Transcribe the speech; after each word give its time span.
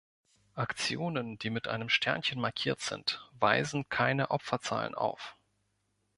Aktionen, 0.55 1.37
die 1.37 1.51
mit 1.51 1.67
einem 1.67 1.87
Sternchen 1.87 2.41
markiert 2.41 2.79
sind, 2.81 3.23
weisen 3.39 3.87
keine 3.87 4.31
Opferzahlen 4.31 4.95
auf. 4.95 5.37